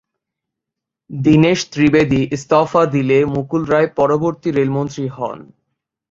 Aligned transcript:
দীনেশ 1.09 1.59
ত্রিবেদী 1.73 2.21
ইস্তফা 2.31 2.83
দিলে 2.85 3.17
মুকুল 3.33 3.63
রায় 3.65 3.89
পরবর্তী 3.97 4.49
রেলমন্ত্রী 4.51 5.05
হন। 5.07 5.39